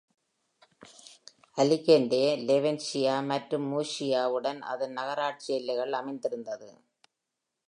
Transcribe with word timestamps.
அலிகேன்டே, 1.57 2.21
வெலென்ஷியா 2.47 3.15
மற்றும் 3.25 3.67
முர்சியா-வுடன் 3.71 4.61
அதன் 4.71 4.91
நகராட்சி 4.91 5.49
எல்லைகள் 5.53 5.93
அமைந்திருந்தது. 5.93 6.69